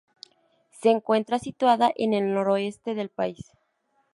[0.71, 3.51] Se encuentra situada en el noroeste del país.